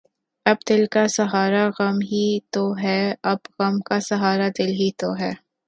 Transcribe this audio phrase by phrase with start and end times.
[0.45, 3.01] اب دل کا سہارا غم ہی تو ہے
[3.23, 5.31] اب غم کا سہارا دل ہی تو ہے